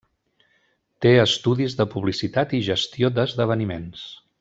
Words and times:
Té 1.05 1.11
estudis 1.25 1.77
de 1.83 1.87
publicitat 1.93 2.59
i 2.61 2.65
gestió 2.73 3.17
d'esdeveniments. 3.19 4.07